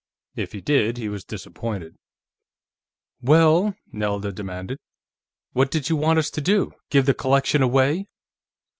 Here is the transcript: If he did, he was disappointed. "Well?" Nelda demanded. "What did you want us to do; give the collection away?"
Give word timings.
If 0.35 0.53
he 0.53 0.61
did, 0.61 0.97
he 0.97 1.09
was 1.09 1.23
disappointed. 1.23 1.93
"Well?" 3.21 3.75
Nelda 3.91 4.31
demanded. 4.31 4.79
"What 5.53 5.69
did 5.69 5.89
you 5.89 5.95
want 5.95 6.17
us 6.17 6.31
to 6.31 6.41
do; 6.41 6.73
give 6.89 7.05
the 7.05 7.13
collection 7.13 7.61
away?" 7.61 8.07